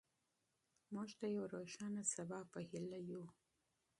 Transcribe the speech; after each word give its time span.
موږ 0.93 1.09
د 1.21 1.23
یو 1.35 1.43
روښانه 1.53 2.03
سبا 2.15 2.39
په 2.51 2.59
هیله 2.69 2.99
یو. 3.11 3.23